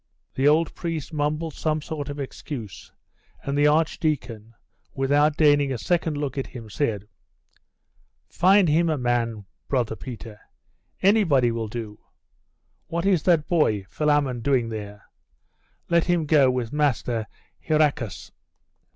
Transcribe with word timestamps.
The 0.33 0.47
old 0.47 0.73
priest 0.73 1.13
mumbled 1.13 1.53
some 1.53 1.79
sort 1.79 2.09
of 2.09 2.19
excuse, 2.19 2.91
and 3.43 3.55
the 3.55 3.67
archdeacon, 3.67 4.55
without 4.95 5.37
deigning 5.37 5.71
a 5.71 5.77
second 5.77 6.17
look 6.17 6.39
at 6.39 6.47
him, 6.47 6.71
said 6.71 7.07
'Find 8.27 8.67
him 8.67 8.89
a 8.89 8.97
man, 8.97 9.45
brother 9.67 9.95
Peter. 9.95 10.39
Anybody 11.03 11.51
will 11.51 11.67
do. 11.67 11.99
What 12.87 13.05
is 13.05 13.21
that 13.21 13.47
boy 13.47 13.83
Philammon 13.91 14.39
doing 14.41 14.69
there? 14.69 15.03
Let 15.87 16.05
him 16.05 16.25
go 16.25 16.49
with 16.49 16.73
Master 16.73 17.27
Hieracas. 17.63 18.31